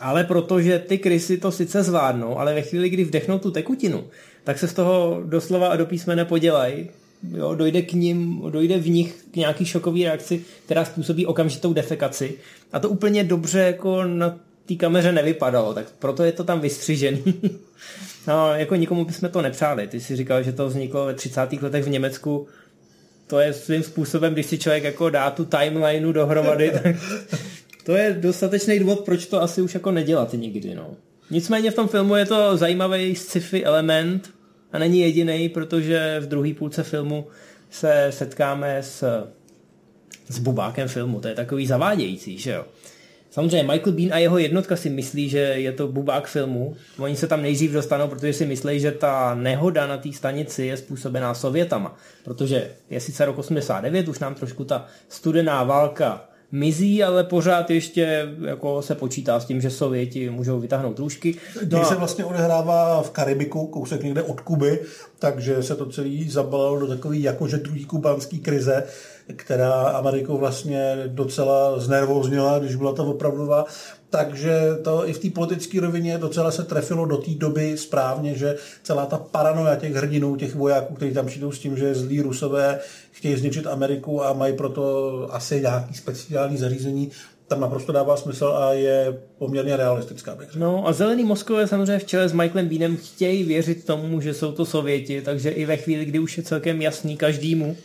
[0.00, 4.04] ale protože ty krysy to sice zvládnou, ale ve chvíli, kdy vdechnou tu tekutinu,
[4.44, 6.90] tak se z toho doslova a do písmene podělají,
[7.36, 12.34] jo, dojde k ním, dojde v nich k nějaký šokový reakci, která způsobí okamžitou defekaci.
[12.72, 17.22] A to úplně dobře jako na té kameře nevypadalo, tak proto je to tam vystřižený.
[18.28, 19.86] no, jako nikomu bychom to nepřáli.
[19.86, 21.52] Ty si říkal, že to vzniklo ve 30.
[21.62, 22.46] letech v Německu.
[23.26, 26.96] To je svým způsobem, když si člověk jako dá tu timelineu dohromady, tak
[27.84, 30.74] to je dostatečný důvod, proč to asi už jako nedělat nikdy.
[30.74, 30.90] No.
[31.30, 34.30] Nicméně v tom filmu je to zajímavý sci-fi element
[34.72, 37.26] a není jediný, protože v druhé půlce filmu
[37.70, 39.24] se setkáme s,
[40.28, 41.20] s bubákem filmu.
[41.20, 42.64] To je takový zavádějící, že jo.
[43.36, 46.76] Samozřejmě Michael Bean a jeho jednotka si myslí, že je to bubák filmu.
[46.98, 50.76] Oni se tam nejdřív dostanou, protože si myslí, že ta nehoda na té stanici je
[50.76, 51.96] způsobená Sovětama.
[52.24, 58.28] Protože je sice rok 89, už nám trošku ta studená válka mizí, ale pořád ještě
[58.44, 61.34] jako se počítá s tím, že Sověti můžou vytáhnout růžky.
[61.70, 64.80] No se vlastně odehrává v Karibiku, kousek někde od Kuby,
[65.18, 68.84] takže se to celý zabalilo do takový jakože druhý kubánský krize
[69.36, 73.64] která Ameriku vlastně docela znervoznila, když byla to opravdová.
[74.10, 78.56] Takže to i v té politické rovině docela se trefilo do té doby správně, že
[78.82, 82.78] celá ta paranoja těch hrdinů, těch vojáků, kteří tam přijdou s tím, že zlí rusové
[83.12, 87.10] chtějí zničit Ameriku a mají proto asi nějaký speciální zařízení,
[87.48, 90.34] tam naprosto dává smysl a je poměrně realistická.
[90.34, 94.34] Bych No a zelený Moskové samozřejmě v čele s Michaelem Beanem chtějí věřit tomu, že
[94.34, 97.76] jsou to Sověti, takže i ve chvíli, kdy už je celkem jasný každému,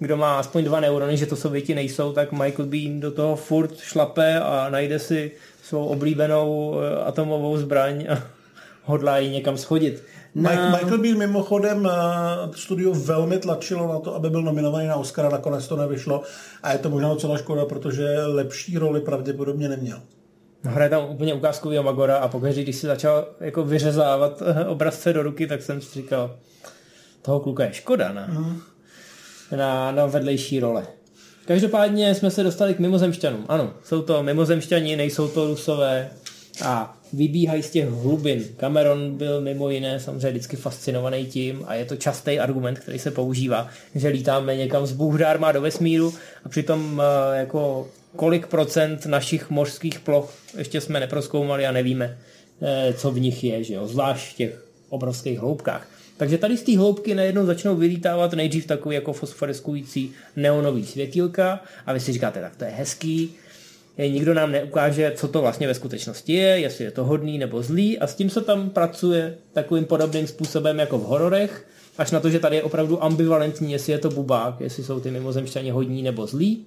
[0.00, 3.78] kdo má aspoň dva neurony, že to Sověti nejsou, tak Michael Bean do toho furt
[3.78, 5.30] šlape a najde si
[5.62, 8.22] svou oblíbenou eh, atomovou zbraň a
[8.84, 10.02] hodlá ji někam schodit.
[10.34, 10.50] Na...
[10.70, 15.68] Michael Bean mimochodem eh, studio velmi tlačilo na to, aby byl nominovaný na Oscara, nakonec
[15.68, 16.22] to nevyšlo
[16.62, 20.00] a je to možná docela škoda, protože lepší roli pravděpodobně neměl.
[20.64, 25.12] No, hraje tam úplně ukázkový Magora a pokaždé, když si začal jako vyřezávat eh, obrazce
[25.12, 26.36] do ruky, tak jsem si říkal,
[27.22, 28.26] toho kluka je škoda, ne?
[28.30, 28.60] Mm
[29.56, 30.86] na, na vedlejší role.
[31.46, 33.44] Každopádně jsme se dostali k mimozemšťanům.
[33.48, 36.10] Ano, jsou to mimozemšťani, nejsou to rusové
[36.64, 38.44] a vybíhají z těch hlubin.
[38.56, 43.10] Cameron byl mimo jiné samozřejmě vždycky fascinovaný tím a je to častý argument, který se
[43.10, 49.06] používá, že lítáme někam z Bůh má do vesmíru a přitom eh, jako kolik procent
[49.06, 52.18] našich mořských ploch ještě jsme neproskoumali a nevíme,
[52.62, 53.86] eh, co v nich je, že jo?
[53.86, 55.88] zvlášť těch obrovských hloubkách.
[56.16, 61.92] Takže tady z té hloubky najednou začnou vylítávat nejdřív takový jako fosforeskující neonový světílka a
[61.92, 63.34] vy si říkáte, tak to je hezký,
[63.98, 67.98] nikdo nám neukáže, co to vlastně ve skutečnosti je, jestli je to hodný nebo zlý
[67.98, 71.66] a s tím se tam pracuje takovým podobným způsobem jako v hororech,
[71.98, 75.10] až na to, že tady je opravdu ambivalentní, jestli je to bubák, jestli jsou ty
[75.10, 76.66] mimozemšťani hodní nebo zlí.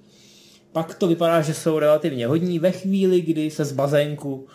[0.72, 4.46] Pak to vypadá, že jsou relativně hodní ve chvíli, kdy se z bazénku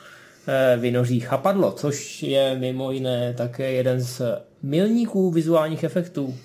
[0.78, 4.22] vynoří chapadlo, což je mimo jiné také jeden z
[4.64, 6.36] milníků vizuálních efektů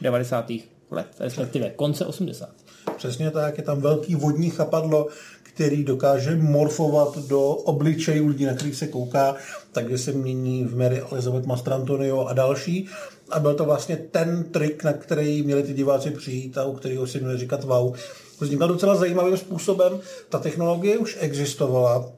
[0.00, 0.52] 90.
[0.90, 2.48] let, respektive konce 80.
[2.96, 5.06] Přesně tak, je tam velký vodní chapadlo,
[5.42, 9.36] který dokáže morfovat do obličejů lidí, na kterých se kouká,
[9.72, 12.88] takže se mění v Mary Elizabeth Mastrantonio a další.
[13.30, 17.06] A byl to vlastně ten trik, na který měli ty diváci přijít a u kterého
[17.06, 17.94] si měli říkat wow.
[18.40, 20.00] Vznikla docela zajímavým způsobem.
[20.28, 22.12] Ta technologie už existovala,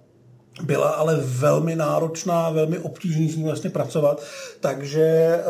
[0.63, 4.23] byla ale velmi náročná, velmi obtížný s ní vlastně pracovat,
[4.61, 5.45] takže eh,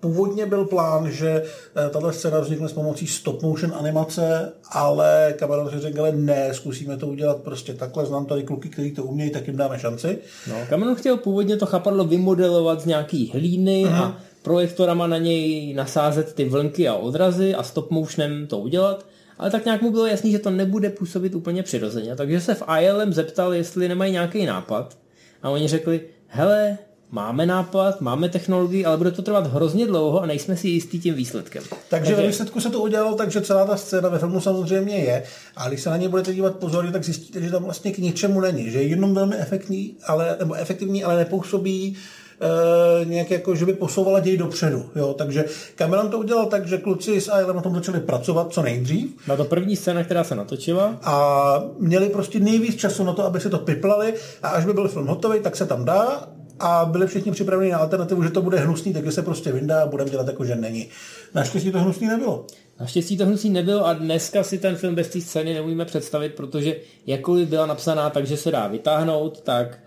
[0.00, 1.42] původně byl plán, že
[1.76, 6.96] eh, tato scéna vznikne s pomocí stop motion animace, ale Cameron si řekl, ne, zkusíme
[6.96, 10.18] to udělat prostě takhle, znám tady kluky, kteří to umějí, tak jim dáme šanci.
[10.48, 13.94] No, Cameron chtěl původně to chapadlo vymodelovat z nějaký hlíny uh-huh.
[13.94, 19.06] a projektorama na něj nasázet ty vlnky a odrazy a stop motionem to udělat,
[19.38, 22.62] ale tak nějak mu bylo jasný, že to nebude působit úplně přirozeně, takže se v
[22.80, 24.98] ILM zeptal, jestli nemají nějaký nápad.
[25.42, 26.78] A oni řekli, hele,
[27.10, 31.14] máme nápad, máme technologii, ale bude to trvat hrozně dlouho a nejsme si jistí tím
[31.14, 31.62] výsledkem.
[31.62, 34.96] Takže, takže ve výsledku se to udělalo tak, že celá ta scéna ve filmu samozřejmě
[34.96, 35.22] je,
[35.56, 38.40] a když se na ně budete dívat pozorně, tak zjistíte, že tam vlastně k ničemu
[38.40, 41.96] není, že je jenom velmi efektivní, ale, nebo efektivní, ale nepůsobí
[42.42, 44.90] e, nějak jako, že by posouvala děj dopředu.
[44.96, 45.14] Jo?
[45.18, 49.28] Takže Cameron to udělal tak, že kluci s Ailem na tom začali pracovat co nejdřív.
[49.28, 50.98] Na to první scéna, která se natočila.
[51.02, 54.88] A měli prostě nejvíc času na to, aby si to piplali a až by byl
[54.88, 56.28] film hotový, tak se tam dá
[56.60, 59.86] a byli všichni připraveni na alternativu, že to bude hnusný, takže se prostě vyndá a
[59.86, 60.88] budeme dělat jako, že není.
[61.34, 62.46] Naštěstí to hnusný nebylo.
[62.80, 66.76] Naštěstí to hnusný nebylo a dneska si ten film bez té scény neumíme představit, protože
[67.06, 69.78] jakkoliv byla napsaná tak, že se dá vytáhnout, tak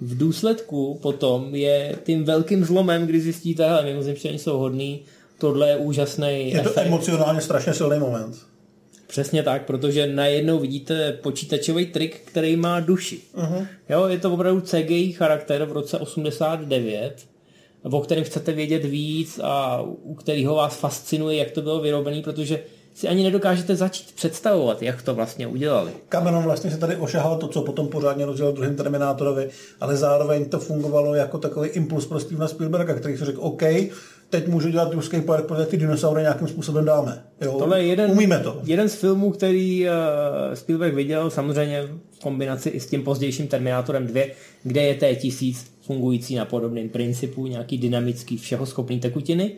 [0.00, 5.00] v důsledku potom je tím velkým zlomem, kdy zjistíte, že mimozemštění jsou hodný,
[5.38, 6.86] tohle je úžasný Je to efekt.
[6.86, 8.36] emocionálně strašně silný moment.
[9.06, 13.20] Přesně tak, protože najednou vidíte počítačový trik, který má duši.
[13.34, 13.66] Uh-huh.
[13.88, 17.26] Jo, je to opravdu CGI charakter v roce 89,
[17.82, 22.60] o kterém chcete vědět víc a u kterého vás fascinuje, jak to bylo vyrobené, protože
[22.94, 25.92] si ani nedokážete začít představovat, jak to vlastně udělali.
[26.08, 29.48] Cameron vlastně se tady ošahal to, co potom pořádně rozdělal druhým Terminátorovi,
[29.80, 33.62] ale zároveň to fungovalo jako takový impuls pro Stevena Spielberga, který si řekl, OK,
[34.30, 37.22] teď můžu dělat ruský park, protože ty dinosaury nějakým způsobem dáme.
[37.40, 37.52] Jo?
[37.58, 38.60] Tohle je jeden, Umíme to.
[38.64, 39.92] jeden z filmů, který uh,
[40.54, 44.22] Spielberg viděl, samozřejmě v kombinaci i s tím pozdějším Terminátorem 2,
[44.62, 49.52] kde je T-1000 fungující na podobném principu, nějaký dynamický, všeho schopný tekutiny.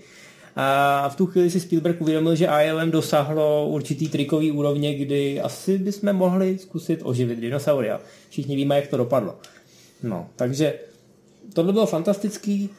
[0.57, 5.79] A v tu chvíli si Spielberg uvědomil, že ILM dosáhlo určitý trikový úrovně, kdy asi
[5.79, 7.91] bychom mohli zkusit oživit dinosaury.
[7.91, 9.35] A všichni víme, jak to dopadlo.
[10.03, 10.75] No, takže
[11.53, 12.71] tohle bylo fantastický.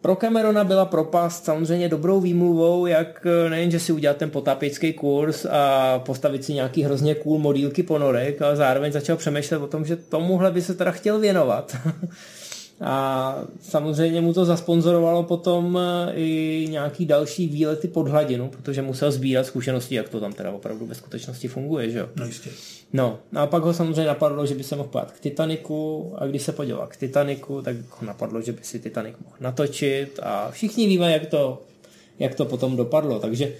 [0.00, 4.92] Pro Camerona byla propast samozřejmě dobrou výmluvou, jak eh, nejen, že si udělat ten potápěčský
[4.92, 9.84] kurz a postavit si nějaký hrozně cool modílky ponorek, ale zároveň začal přemýšlet o tom,
[9.84, 11.76] že tomuhle by se teda chtěl věnovat.
[12.80, 19.12] A samozřejmě mu to zasponzorovalo potom eh, i nějaký další výlety pod hladinu, protože musel
[19.12, 22.08] sbírat zkušenosti, jak to tam teda opravdu ve skutečnosti funguje, že jo?
[22.16, 22.50] No jistě.
[22.92, 26.42] No, a pak ho samozřejmě napadlo, že by se mohl pát k Titaniku a když
[26.42, 30.86] se podíval k Titaniku, tak ho napadlo, že by si Titanic mohl natočit a všichni
[30.86, 31.62] víme, jak to,
[32.18, 33.18] jak to potom dopadlo.
[33.18, 33.52] Takže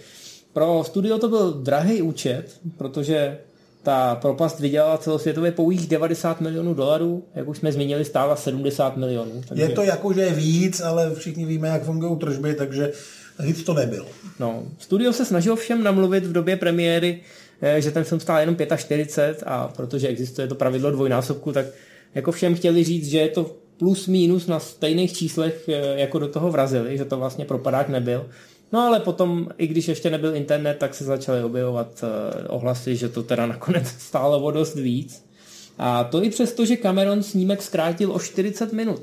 [0.53, 3.39] pro studio to byl drahý účet, protože
[3.83, 9.43] ta propast vydělala celosvětově pouhých 90 milionů dolarů, jak už jsme zmínili, stála 70 milionů.
[9.49, 9.63] Takže...
[9.63, 12.93] Je to jakože víc, ale všichni víme, jak fungují tržby, takže
[13.39, 14.07] víc to nebylo.
[14.39, 17.21] No, studio se snažilo všem namluvit v době premiéry,
[17.61, 21.67] eh, že ten film stál jenom 45 a protože existuje to pravidlo dvojnásobku, tak
[22.15, 26.29] jako všem chtěli říct, že je to plus minus na stejných číslech, eh, jako do
[26.29, 28.27] toho vrazili, že to vlastně propadák nebyl.
[28.73, 32.09] No ale potom, i když ještě nebyl internet, tak se začaly objevovat uh,
[32.57, 35.25] ohlasy, že to teda nakonec stálo o dost víc.
[35.79, 39.01] A to i přesto, že Cameron snímek zkrátil o 40 minut.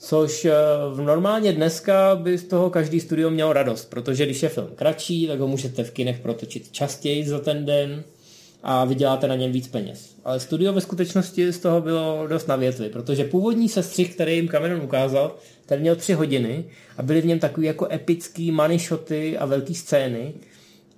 [0.00, 4.68] Což uh, normálně dneska by z toho každý studio měl radost, protože když je film
[4.74, 8.04] kratší, tak ho můžete v kinech protočit častěji za ten den
[8.62, 10.14] a vyděláte na něm víc peněz.
[10.24, 14.48] Ale studio ve skutečnosti z toho bylo dost na větvi, protože původní sestřih, který jim
[14.48, 15.34] Cameron ukázal,
[15.66, 16.64] ten měl tři hodiny
[16.98, 20.34] a byly v něm takový jako epický money shoty a velké scény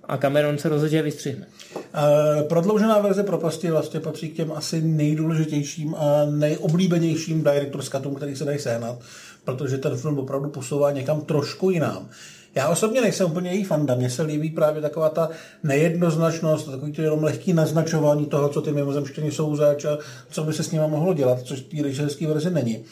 [0.03, 1.47] a Cameron se rozhodně vystřihne.
[1.75, 8.35] Uh, prodloužená verze propasti vlastně patří k těm asi nejdůležitějším a nejoblíbenějším director's cutům, který
[8.35, 8.99] se dají sehnat,
[9.43, 12.09] protože ten film opravdu posouvá někam trošku jinam.
[12.55, 15.29] Já osobně nejsem úplně její fanda, mně se líbí právě taková ta
[15.63, 19.97] nejednoznačnost, takový to jenom lehký naznačování toho, co ty mimozemštění jsou zač a
[20.31, 22.83] co by se s nimi mohlo dělat, což v té režiserské verzi není.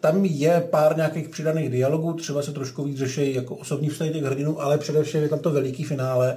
[0.00, 4.24] Tam je pár nějakých přidaných dialogů, třeba se trošku víc řeší jako osobní vztahy těch
[4.24, 6.36] hrdinů, ale především je tam to veliký finále,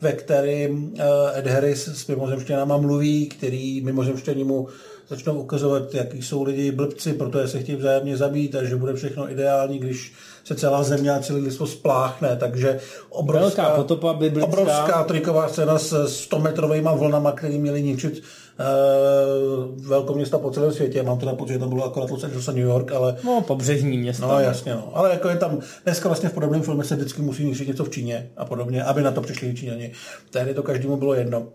[0.00, 4.68] ve kterém eh, Ed Harris s mimozemštěnama mluví, který mimozemštění mu
[5.08, 9.30] začnou ukazovat, jaký jsou lidi blbci, protože se chtějí vzájemně zabít a že bude všechno
[9.30, 10.12] ideální, když
[10.50, 14.46] se celá země a celý lidstvo spláchne, takže obrovská, Velká potopa biblická.
[14.46, 18.22] obrovská triková scéna s 100 metrovými vlnama, které měly ničit
[18.58, 21.02] uh, velkoměsta po celém světě.
[21.02, 23.16] Mám teda pocit, že to bylo akorát Los Angeles a New York, ale...
[23.24, 24.26] No, pobřežní města.
[24.26, 24.90] No, jasně, no.
[24.94, 27.90] Ale jako je tam, dneska vlastně v podobném filmu se vždycky musí ničit něco v
[27.90, 29.92] Číně a podobně, aby na to přišli Číňani.
[30.30, 31.46] Tehdy to každému bylo jedno.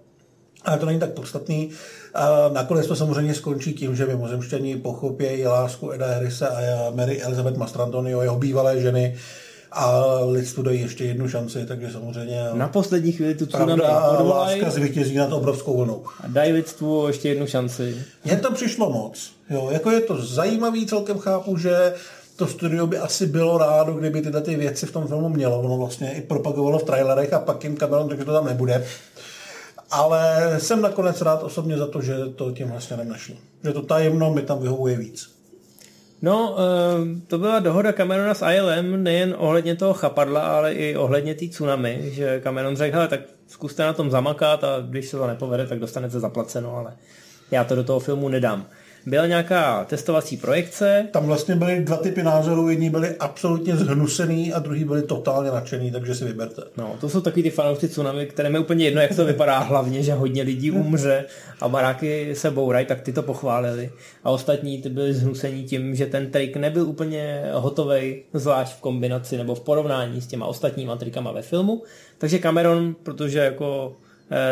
[0.66, 1.70] Ale to není tak podstatný.
[2.14, 7.58] A nakonec to samozřejmě skončí tím, že mimozemštění pochopějí lásku Eda Harrise a Mary Elizabeth
[7.58, 9.16] Mastrantonio, jeho bývalé ženy,
[9.72, 14.70] a lidstvu dají ještě jednu šanci, takže samozřejmě na poslední chvíli tu tsunami a láska
[14.70, 16.04] zvítězí nad obrovskou vlnou.
[16.24, 17.98] A dají lidstvu ještě jednu šanci.
[18.26, 19.32] Mně to přišlo moc.
[19.50, 21.94] Jo, jako je to zajímavý, celkem chápu, že
[22.36, 25.60] to studio by asi bylo rádo, kdyby tyhle ty věci v tom filmu mělo.
[25.60, 28.86] Ono vlastně i propagovalo v trailerech a pak jim Cameron řekl, že to tam nebude.
[29.92, 33.36] Ale jsem nakonec rád osobně za to, že to tím vlastně nenašlo.
[33.64, 35.36] Že to tajemno mi tam vyhovuje víc.
[36.22, 41.36] No, eh, to byla dohoda Camerona s ILM nejen ohledně toho chapadla, ale i ohledně
[41.36, 45.68] té tsunami, že Cameron řekl, tak zkuste na tom zamakat a když se to nepovede,
[45.68, 46.94] tak dostanete zaplaceno, ale
[47.52, 48.66] já to do toho filmu nedám
[49.06, 51.08] byla nějaká testovací projekce.
[51.12, 55.92] Tam vlastně byly dva typy názorů, jedni byli absolutně zhnusený a druhý byli totálně nadšený,
[55.92, 56.62] takže si vyberte.
[56.78, 60.04] No, to jsou takový ty fanoušci tsunami, které mi úplně jedno, jak to vypadá hlavně,
[60.04, 61.26] že hodně lidí umře
[61.62, 63.92] a baráky se bourají, tak ty to pochválili.
[64.24, 69.38] A ostatní ty byli zhnusení tím, že ten trik nebyl úplně hotový, zvlášť v kombinaci
[69.38, 71.84] nebo v porovnání s těma ostatníma trikama ve filmu.
[72.18, 73.96] Takže Cameron, protože jako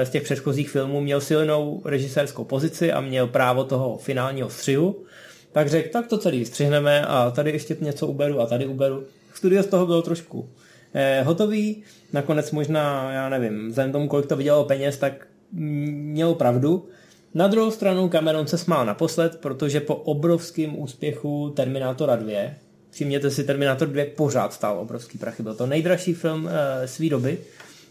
[0.03, 5.03] z těch předchozích filmů měl silnou režisérskou pozici a měl právo toho finálního střihu,
[5.51, 9.03] tak řekl, tak to celý střihneme a tady ještě něco uberu a tady uberu.
[9.33, 10.49] Studio z toho bylo trošku
[10.93, 11.83] eh, hotový,
[12.13, 16.88] nakonec možná, já nevím, vzhledem tomu, kolik to vydělalo peněz, tak měl pravdu.
[17.33, 22.33] Na druhou stranu Cameron se smál naposled, protože po obrovském úspěchu Terminátora 2,
[22.91, 27.38] všimněte si, Terminator 2 pořád stál obrovský prachy, byl to nejdražší film e, své doby,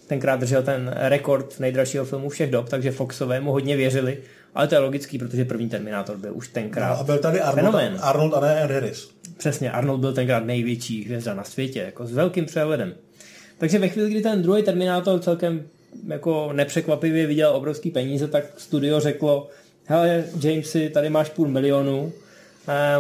[0.06, 4.18] tenkrát držel ten rekord nejdražšího filmu všech dob, takže Foxové mu hodně věřili,
[4.54, 7.74] ale to je logický, protože první Terminátor byl už tenkrát no, a byl tady Arnold,
[7.74, 7.98] fenomén.
[8.00, 9.10] Arnold a ne Harris.
[9.36, 12.94] Přesně, Arnold byl tenkrát největší hvězda na světě, jako s velkým přehledem.
[13.58, 15.62] Takže ve chvíli, kdy ten druhý Terminátor celkem
[16.08, 19.48] jako nepřekvapivě viděl obrovský peníze, tak studio řeklo,
[19.84, 22.12] hele Jamesy, tady máš půl milionu,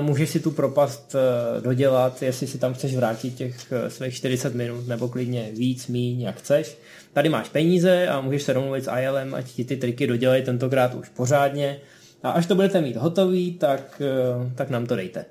[0.00, 4.54] můžeš si tu propast eh, dodělat, jestli si tam chceš vrátit těch eh, svých 40
[4.54, 6.78] minut, nebo klidně víc, míň, jak chceš.
[7.12, 10.94] Tady máš peníze a můžeš se domluvit s ILM, ať ti ty triky dodělají tentokrát
[10.94, 11.80] už pořádně.
[12.22, 15.24] A až to budete mít hotový, tak, eh, tak nám to dejte.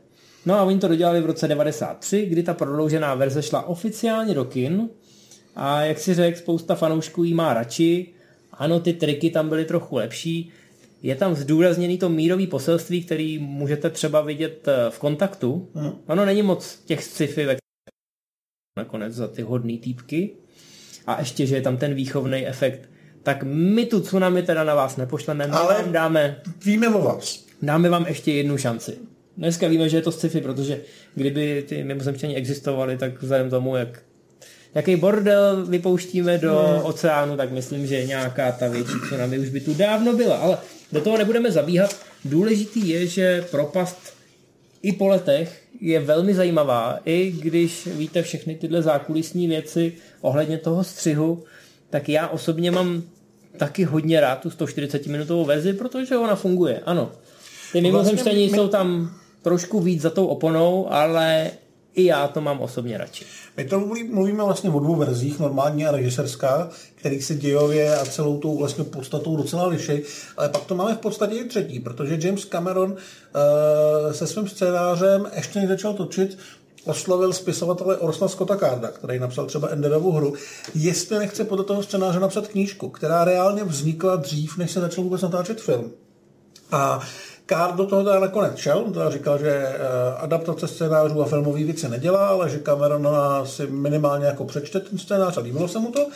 [0.45, 4.45] No a oni to dodělali v roce 93, kdy ta prodloužená verze šla oficiálně do
[4.45, 4.89] kin
[5.55, 8.07] a jak si řekl, spousta fanoušků jí má radši.
[8.53, 10.51] Ano, ty triky tam byly trochu lepší,
[11.03, 15.69] je tam zdůrazněný to mírový poselství, který můžete třeba vidět eh, v kontaktu.
[15.75, 15.91] Hmm.
[16.07, 17.57] Ono není moc těch sci-fi, ve
[18.77, 20.35] nakonec za ty hodný týpky.
[21.07, 22.89] A ještě, že je tam ten výchovný efekt.
[23.23, 26.41] Tak my tu tsunami teda na vás nepošleme, my Ale vám dáme...
[26.65, 27.45] Víme o vás.
[27.61, 28.97] Dáme vám ještě jednu šanci.
[29.37, 30.81] Dneska víme, že je to sci-fi, protože
[31.15, 34.03] kdyby ty mimozemštění existovaly, tak vzhledem tomu, jak
[34.75, 36.85] jaký bordel vypouštíme do hmm.
[36.85, 40.35] oceánu, tak myslím, že nějaká ta větší tsunami už by tu dávno byla.
[40.37, 40.57] Ale
[40.91, 41.95] do toho nebudeme zabíhat.
[42.25, 44.13] Důležitý je, že propast
[44.81, 50.83] i po letech je velmi zajímavá, i když víte všechny tyhle zákulisní věci ohledně toho
[50.83, 51.43] střihu,
[51.89, 53.03] tak já osobně mám
[53.57, 57.11] taky hodně rád tu 140 minutovou verzi, protože ona funguje, ano.
[57.71, 58.57] Ty mimozemštění vlastně my...
[58.57, 61.51] jsou tam trošku víc za tou oponou, ale
[61.95, 63.25] i já to mám osobně radši.
[63.57, 63.79] My to
[64.11, 68.83] mluvíme vlastně o dvou verzích, normální a režiserská, který se dějově a celou tou vlastně
[68.83, 70.01] podstatou docela liší,
[70.37, 75.27] ale pak to máme v podstatě i třetí, protože James Cameron uh, se svým scénářem
[75.35, 76.37] ještě než začal točit,
[76.85, 80.33] oslovil spisovatele Orsona Scotta Carda, který napsal třeba Enderovu hru,
[80.75, 85.21] jestli nechce podle toho scénáře napsat knížku, která reálně vznikla dřív, než se začal vůbec
[85.21, 85.91] natáčet film.
[86.71, 87.01] A
[87.51, 89.77] Card do toho teda nakonec šel, teda říkal, že eh,
[90.17, 93.07] adaptace scénářů a filmový věci nedělá, ale že Cameron
[93.43, 96.07] si minimálně jako přečte ten scénář a líbilo se mu to.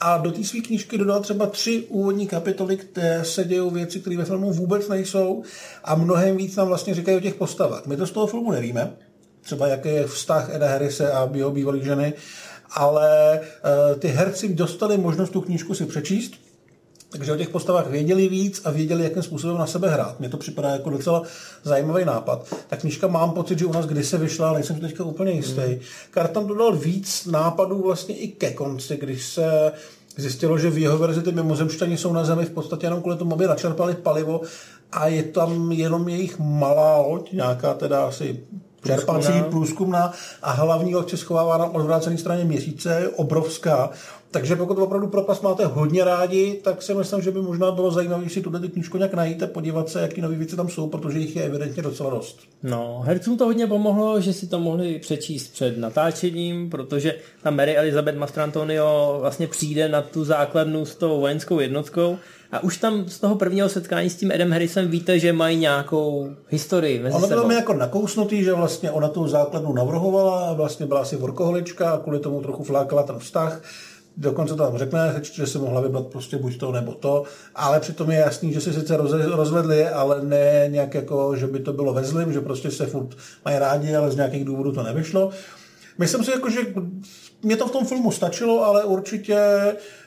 [0.00, 4.16] A do té své knížky dodal třeba tři úvodní kapitoly, které se dějou věci, které
[4.16, 5.42] ve filmu vůbec nejsou
[5.84, 7.86] a mnohem víc nám vlastně říkají o těch postavách.
[7.86, 8.92] My to z toho filmu nevíme,
[9.40, 12.12] třeba jaký je vztah Eda Harrise a jeho bývalých ženy,
[12.70, 16.32] ale uh, ty herci dostali možnost tu knížku si přečíst
[17.12, 20.20] takže o těch postavách věděli víc a věděli, jakým způsobem na sebe hrát.
[20.20, 21.22] Mně to připadá jako docela
[21.62, 22.54] zajímavý nápad.
[22.68, 25.60] Ta knížka mám pocit, že u nás kdysi vyšla, ale nejsem teďka úplně jistý.
[25.60, 25.78] Mm.
[26.10, 29.72] Kartan dodal víc nápadů vlastně i ke konci, když se
[30.16, 33.34] zjistilo, že v jeho verzi ty mimozemšťani jsou na zemi v podstatě jenom kvůli tomu,
[33.34, 34.40] aby načerpali palivo
[34.92, 38.40] a je tam jenom jejich malá loď, nějaká teda asi
[38.86, 40.12] čerpací, průzkumná
[40.42, 43.90] a hlavní se schovává na odvrácené straně měsíce, je obrovská.
[44.32, 48.28] Takže pokud opravdu propast máte hodně rádi, tak si myslím, že by možná bylo zajímavé
[48.28, 51.36] si tuhle knížku nějak najít a podívat se, jaký nové věci tam jsou, protože jich
[51.36, 52.40] je evidentně docela dost.
[52.62, 57.76] No, hercům to hodně pomohlo, že si to mohli přečíst před natáčením, protože ta Mary
[57.76, 62.18] Elizabeth Mastrantonio vlastně přijde na tu základnu s tou vojenskou jednotkou
[62.52, 66.28] a už tam z toho prvního setkání s tím Edem Harrisem víte, že mají nějakou
[66.48, 70.86] historii mezi ono bylo mi jako nakousnutý, že vlastně ona tu základnu navrhovala a vlastně
[70.86, 73.62] byla asi workoholička a kvůli tomu trochu flákala ten vztah.
[74.16, 77.22] Dokonce tam řekne, že si mohla vybrat prostě buď to nebo to,
[77.54, 81.58] ale přitom je jasný, že si sice roz- rozvedli, ale ne nějak jako, že by
[81.60, 84.82] to bylo ve zlým, že prostě se furt mají rádi, ale z nějakých důvodů to
[84.82, 85.30] nevyšlo.
[85.98, 86.60] Myslím si, jako, že
[87.42, 89.36] mě to v tom filmu stačilo, ale určitě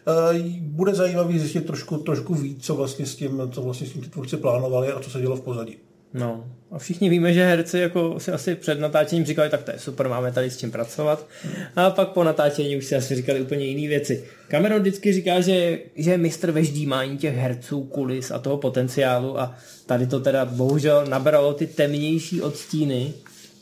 [0.07, 4.01] uh, bude zajímavý zjistit trošku, trošku víc, co vlastně s tím, co vlastně s tím
[4.01, 5.77] ty tvůrci plánovali a co se dělo v pozadí.
[6.15, 6.45] No.
[6.71, 10.09] A všichni víme, že herci jako si asi před natáčením říkali, tak to je super,
[10.09, 11.27] máme tady s čím pracovat.
[11.75, 14.23] A pak po natáčení už si asi říkali úplně jiné věci.
[14.47, 19.39] Cameron vždycky říká, že, že je mistr ve ždímání těch herců, kulis a toho potenciálu
[19.39, 19.55] a
[19.85, 23.13] tady to teda bohužel nabralo ty temnější odstíny.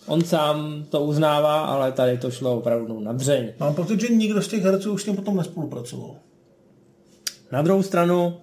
[0.05, 3.53] On sám to uznává, ale tady to šlo opravdu na dřeň.
[3.59, 6.15] Mám pocit, že nikdo z těch herců už s tím potom nespolupracoval.
[7.51, 8.37] Na druhou stranu,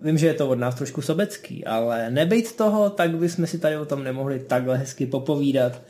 [0.00, 3.76] vím, že je to od nás trošku sobecký, ale nebejt toho, tak bychom si tady
[3.76, 5.82] o tom nemohli takhle hezky popovídat.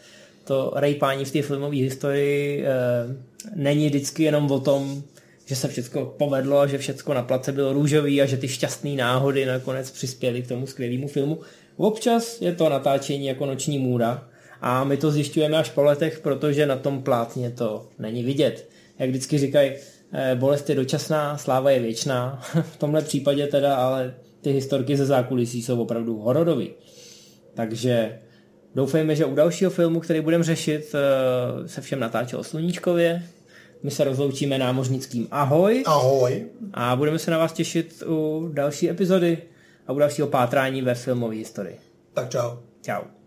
[0.44, 2.70] To rejpání v té filmové historii e,
[3.54, 5.02] není vždycky jenom o tom,
[5.46, 8.90] že se všechno povedlo a že všechno na place bylo růžový a že ty šťastné
[8.90, 11.40] náhody nakonec přispěly k tomu skvělému filmu.
[11.76, 14.28] Občas je to natáčení jako noční můra
[14.62, 18.68] a my to zjišťujeme až po letech, protože na tom plátně to není vidět.
[18.98, 19.72] Jak vždycky říkají,
[20.14, 22.42] Eh, bolest je dočasná, sláva je věčná.
[22.62, 26.70] v tomhle případě teda, ale ty historky ze zákulisí jsou opravdu hororový.
[27.54, 28.18] Takže
[28.74, 33.22] doufejme, že u dalšího filmu, který budeme řešit, eh, se všem natáčel o Sluníčkově.
[33.82, 35.82] My se rozloučíme námořnickým ahoj.
[35.86, 36.46] Ahoj.
[36.74, 39.38] A budeme se na vás těšit u další epizody
[39.86, 41.78] a u dalšího pátrání ve filmové historii.
[42.14, 42.50] Tak čau.
[42.82, 43.21] Čau.